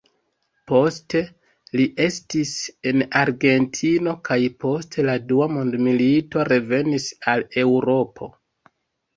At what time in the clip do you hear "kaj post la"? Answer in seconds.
4.31-5.19